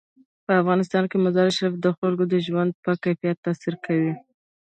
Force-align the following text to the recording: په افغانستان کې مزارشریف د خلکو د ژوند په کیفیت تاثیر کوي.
په 0.45 0.51
افغانستان 0.61 1.03
کې 1.09 1.17
مزارشریف 1.25 1.73
د 1.79 1.87
خلکو 1.97 2.23
د 2.33 2.35
ژوند 2.45 2.71
په 2.83 2.91
کیفیت 3.03 3.37
تاثیر 3.45 3.75
کوي. 3.85 4.11